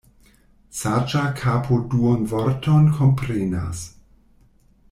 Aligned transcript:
Saĝa 0.77 1.21
kapo 1.41 1.77
duonvorton 1.93 2.91
komprenas. 3.01 3.87